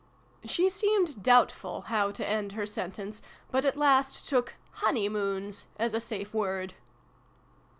She 0.45 0.67
seemed 0.71 1.21
doubtful 1.21 1.81
how 1.81 2.09
to 2.13 2.27
end 2.27 2.53
her 2.53 2.65
sentence, 2.65 3.21
but 3.51 3.65
at 3.65 3.77
last 3.77 4.27
took" 4.27 4.55
honeymoons" 4.81 5.67
as 5.77 5.93
a 5.93 5.99
safe 5.99 6.33
word. 6.33 6.73